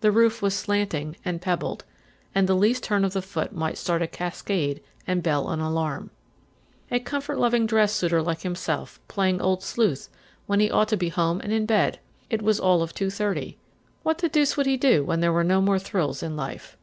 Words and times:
The 0.00 0.10
roof 0.10 0.40
was 0.40 0.54
slanting 0.54 1.16
and 1.26 1.42
pebbled, 1.42 1.84
and 2.34 2.48
the 2.48 2.54
least 2.56 2.82
turn 2.82 3.04
of 3.04 3.12
the 3.12 3.20
foot 3.20 3.52
might 3.52 3.76
start 3.76 4.00
a 4.00 4.06
cascade 4.06 4.80
and 5.06 5.22
bell 5.22 5.50
an 5.50 5.60
alarm. 5.60 6.08
A 6.90 6.98
comfort 7.00 7.36
loving 7.38 7.66
dress 7.66 7.92
suiter 7.92 8.22
like 8.24 8.40
himself, 8.40 8.98
playing 9.08 9.42
Old 9.42 9.62
Sleuth, 9.62 10.08
when 10.46 10.60
he 10.60 10.70
ought 10.70 10.88
to 10.88 10.96
be 10.96 11.10
home 11.10 11.38
and 11.42 11.52
in 11.52 11.66
bed! 11.66 12.00
It 12.30 12.40
was 12.40 12.58
all 12.58 12.80
of 12.80 12.94
two 12.94 13.10
thirty. 13.10 13.58
What 14.04 14.16
the 14.16 14.30
deuce 14.30 14.56
would 14.56 14.64
he 14.64 14.78
do 14.78 15.04
when 15.04 15.20
there 15.20 15.34
were 15.34 15.44
no 15.44 15.60
more 15.60 15.78
thrills 15.78 16.22
in 16.22 16.34
life? 16.34 16.78